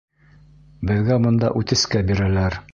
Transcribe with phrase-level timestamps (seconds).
[0.93, 2.63] Беҙгә бында үтескә бирәләр.